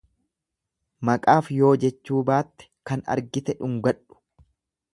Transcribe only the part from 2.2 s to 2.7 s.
baatte